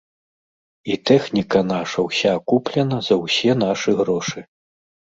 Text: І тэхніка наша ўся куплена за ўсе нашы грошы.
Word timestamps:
І 0.93 0.97
тэхніка 1.09 1.59
наша 1.73 2.07
ўся 2.09 2.33
куплена 2.53 2.97
за 3.11 3.15
ўсе 3.23 3.51
нашы 3.67 3.91
грошы. 4.03 4.39